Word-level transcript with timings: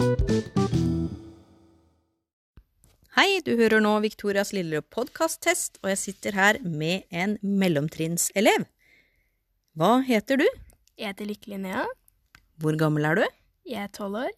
Hei, 0.00 0.06
du 3.44 3.50
hører 3.58 3.82
nå 3.84 3.90
Victorias 4.00 4.54
lille 4.56 4.80
podkast-test, 4.80 5.76
og 5.82 5.90
jeg 5.92 5.98
sitter 6.00 6.38
her 6.38 6.58
med 6.64 7.04
en 7.12 7.34
mellomtrinnselev. 7.44 8.64
Hva 9.76 9.90
heter 10.06 10.40
du? 10.40 10.46
Jeg 10.96 11.12
heter 11.12 11.28
Lykke 11.28 11.52
Linnea. 11.52 11.84
Hvor 12.56 12.80
gammel 12.80 13.04
er 13.10 13.20
du? 13.20 13.26
Jeg 13.68 13.84
er 13.84 13.92
tolv 13.92 14.22
år. 14.22 14.32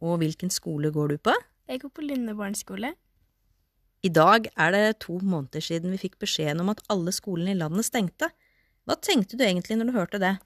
Og 0.00 0.16
hvilken 0.24 0.48
skole 0.48 0.88
går 0.94 1.12
du 1.12 1.16
på? 1.28 1.36
Jeg 1.68 1.84
går 1.84 1.92
på 1.92 2.06
Lunde 2.06 2.32
barneskole. 2.38 2.94
I 4.00 4.08
dag 4.08 4.48
er 4.56 4.72
det 4.72 5.04
to 5.04 5.20
måneder 5.20 5.60
siden 5.60 5.92
vi 5.92 6.00
fikk 6.06 6.16
beskjeden 6.24 6.64
om 6.64 6.72
at 6.72 6.80
alle 6.88 7.12
skolene 7.12 7.52
i 7.52 7.60
landet 7.60 7.84
stengte. 7.92 8.32
Hva 8.88 8.96
tenkte 8.96 9.36
du 9.36 9.44
egentlig 9.44 9.76
når 9.76 9.92
du 9.92 9.98
hørte 10.00 10.24
det? 10.24 10.38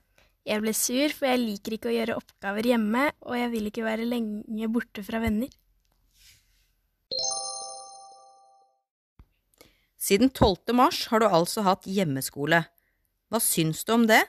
Jeg 0.47 0.63
ble 0.63 0.73
sur, 0.73 1.13
for 1.13 1.29
jeg 1.29 1.41
liker 1.43 1.75
ikke 1.75 1.91
å 1.91 1.93
gjøre 1.93 2.17
oppgaver 2.17 2.71
hjemme, 2.71 3.09
og 3.29 3.37
jeg 3.37 3.49
vil 3.53 3.67
ikke 3.69 3.85
være 3.85 4.07
lenge 4.09 4.69
borte 4.73 5.03
fra 5.05 5.21
venner. 5.21 5.51
Siden 10.01 10.31
12. 10.33 10.73
mars 10.73 11.03
har 11.11 11.21
du 11.21 11.27
altså 11.29 11.61
hatt 11.67 11.85
hjemmeskole. 11.85 12.63
Hva 13.29 13.39
syns 13.39 13.85
du 13.85 13.93
om 13.93 14.07
det? 14.09 14.23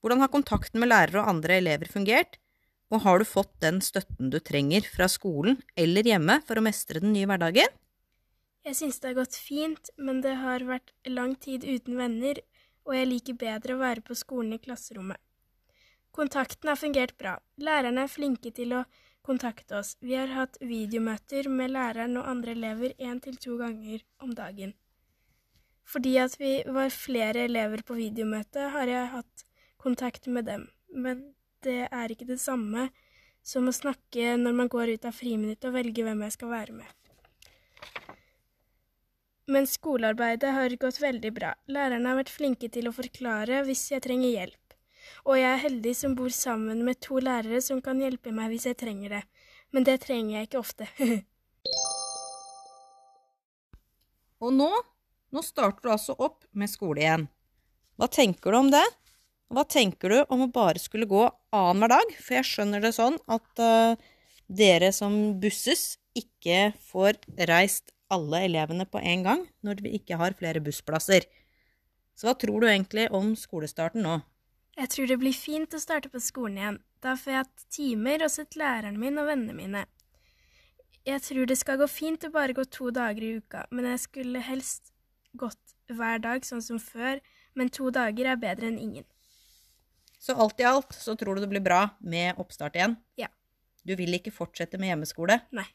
Hvordan 0.00 0.24
har 0.24 0.32
kontakten 0.32 0.80
med 0.80 0.88
lærere 0.88 1.20
og 1.20 1.28
andre 1.34 1.60
elever 1.60 1.92
fungert? 1.92 2.40
Og 2.90 3.04
har 3.04 3.20
du 3.20 3.28
fått 3.28 3.52
den 3.62 3.82
støtten 3.84 4.32
du 4.32 4.40
trenger 4.40 4.88
fra 4.88 5.06
skolen 5.12 5.60
eller 5.78 6.08
hjemme 6.08 6.40
for 6.48 6.58
å 6.58 6.64
mestre 6.64 7.04
den 7.04 7.12
nye 7.12 7.28
hverdagen? 7.28 7.68
Jeg 8.64 8.76
syns 8.80 8.98
det 9.00 9.12
har 9.12 9.20
gått 9.20 9.36
fint, 9.36 9.92
men 10.00 10.24
det 10.24 10.38
har 10.40 10.64
vært 10.64 10.90
lang 11.08 11.36
tid 11.36 11.68
uten 11.68 12.00
venner, 12.00 12.40
og 12.88 12.96
jeg 12.96 13.08
liker 13.12 13.38
bedre 13.44 13.76
å 13.76 13.84
være 13.84 14.02
på 14.04 14.16
skolen 14.16 14.56
i 14.56 14.60
klasserommet. 14.60 15.20
Kontakten 16.10 16.68
har 16.68 16.76
fungert 16.76 17.16
bra. 17.18 17.38
Lærerne 17.56 18.04
er 18.04 18.10
flinke 18.10 18.50
til 18.54 18.74
å 18.74 18.84
kontakte 19.26 19.78
oss. 19.78 19.96
Vi 20.00 20.16
har 20.18 20.32
hatt 20.34 20.58
videomøter 20.60 21.48
med 21.48 21.74
læreren 21.74 22.18
og 22.18 22.28
andre 22.28 22.54
elever 22.56 22.94
én 22.98 23.20
til 23.22 23.36
to 23.40 23.56
ganger 23.60 24.02
om 24.22 24.34
dagen. 24.34 24.74
Fordi 25.86 26.16
at 26.22 26.36
vi 26.40 26.60
var 26.66 26.90
flere 26.94 27.46
elever 27.48 27.82
på 27.86 27.96
videomøte, 27.98 28.70
har 28.74 28.90
jeg 28.90 29.12
hatt 29.14 29.44
kontakt 29.80 30.26
med 30.26 30.46
dem, 30.46 30.68
men 30.90 31.30
det 31.64 31.88
er 31.90 32.12
ikke 32.12 32.28
det 32.28 32.40
samme 32.40 32.90
som 33.42 33.68
å 33.68 33.74
snakke 33.74 34.36
når 34.38 34.56
man 34.56 34.70
går 34.70 34.94
ut 34.94 35.06
av 35.08 35.16
friminuttet 35.16 35.68
og 35.70 35.76
velger 35.78 36.06
hvem 36.06 36.24
jeg 36.26 36.36
skal 36.36 36.52
være 36.52 36.76
med. 36.80 36.96
Men 39.50 39.66
skolearbeidet 39.66 40.52
har 40.54 40.76
gått 40.78 41.00
veldig 41.02 41.32
bra. 41.34 41.54
Lærerne 41.66 42.12
har 42.12 42.20
vært 42.20 42.30
flinke 42.30 42.68
til 42.70 42.86
å 42.86 42.94
forklare 42.94 43.64
hvis 43.66 43.88
jeg 43.90 44.04
trenger 44.04 44.30
hjelp. 44.30 44.69
Og 45.26 45.38
jeg 45.38 45.48
er 45.50 45.64
heldig 45.64 45.94
som 45.96 46.14
bor 46.18 46.32
sammen 46.34 46.84
med 46.86 47.00
to 47.04 47.20
lærere 47.22 47.60
som 47.64 47.82
kan 47.84 48.00
hjelpe 48.02 48.32
meg 48.34 48.52
hvis 48.52 48.66
jeg 48.70 48.78
trenger 48.80 49.16
det. 49.18 49.24
Men 49.74 49.86
det 49.86 50.00
trenger 50.04 50.36
jeg 50.36 50.48
ikke 50.48 50.62
ofte. 50.62 50.88
og 54.44 54.54
nå, 54.56 54.70
nå 55.30 55.44
starter 55.46 55.82
du 55.84 55.92
altså 55.94 56.16
opp 56.18 56.46
med 56.52 56.72
skole 56.72 57.04
igjen. 57.04 57.28
Hva 58.00 58.08
tenker 58.10 58.50
du 58.50 58.60
om 58.62 58.70
det? 58.72 58.86
Hva 59.50 59.66
tenker 59.66 60.12
du 60.12 60.18
om 60.30 60.46
å 60.46 60.52
bare 60.54 60.78
skulle 60.78 61.08
gå 61.10 61.24
annenhver 61.54 61.90
dag? 61.96 62.12
For 62.22 62.38
jeg 62.38 62.48
skjønner 62.48 62.82
det 62.84 62.94
sånn 62.96 63.18
at 63.30 63.62
uh, 63.62 63.98
dere 64.46 64.92
som 64.94 65.16
busses, 65.42 65.96
ikke 66.16 66.72
får 66.90 67.20
reist 67.46 67.92
alle 68.10 68.44
elevene 68.48 68.86
på 68.90 68.98
en 68.98 69.22
gang 69.26 69.44
når 69.66 69.82
vi 69.84 69.94
ikke 70.00 70.18
har 70.18 70.34
flere 70.38 70.62
bussplasser. 70.64 71.26
Så 72.18 72.26
hva 72.26 72.34
tror 72.38 72.62
du 72.62 72.68
egentlig 72.68 73.06
om 73.14 73.32
skolestarten 73.38 74.02
nå? 74.04 74.18
Jeg 74.80 74.88
tror 74.94 75.10
det 75.10 75.18
blir 75.20 75.36
fint 75.36 75.74
å 75.76 75.80
starte 75.80 76.08
på 76.08 76.20
skolen 76.24 76.56
igjen. 76.56 76.76
Da 77.04 77.12
får 77.18 77.32
jeg 77.32 77.42
hatt 77.42 77.64
timer 77.74 78.22
og 78.24 78.32
sett 78.32 78.56
læreren 78.56 78.96
min 79.00 79.20
og 79.20 79.28
vennene 79.28 79.56
mine. 79.56 79.82
Jeg 81.04 81.20
tror 81.24 81.48
det 81.48 81.56
skal 81.60 81.80
gå 81.80 81.88
fint 81.88 82.24
å 82.24 82.32
bare 82.32 82.56
gå 82.56 82.64
to 82.68 82.88
dager 82.94 83.24
i 83.24 83.34
uka, 83.40 83.66
men 83.72 83.88
jeg 83.92 84.02
skulle 84.06 84.40
helst 84.44 84.92
gått 85.36 85.74
hver 85.90 86.20
dag 86.22 86.44
sånn 86.46 86.64
som 86.64 86.80
før, 86.80 87.20
men 87.56 87.72
to 87.72 87.90
dager 87.92 88.32
er 88.32 88.40
bedre 88.40 88.70
enn 88.70 88.78
ingen. 88.80 89.06
Så 90.20 90.36
alt 90.36 90.60
i 90.60 90.68
alt 90.68 90.96
så 90.96 91.16
tror 91.16 91.36
du 91.36 91.44
det 91.44 91.50
blir 91.52 91.64
bra 91.64 91.82
med 92.00 92.40
oppstart 92.40 92.76
igjen? 92.76 92.96
Ja. 93.20 93.28
Du 93.84 93.94
vil 93.96 94.16
ikke 94.16 94.32
fortsette 94.32 94.80
med 94.80 94.92
hjemmeskole? 94.92 95.40
Nei. 95.56 95.66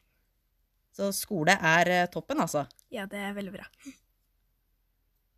Så 0.94 1.10
skole 1.12 1.58
er 1.58 1.90
eh, 1.92 2.08
toppen, 2.10 2.40
altså? 2.42 2.64
Ja, 2.94 3.04
det 3.10 3.18
er 3.20 3.34
veldig 3.36 3.54
bra. 3.58 3.66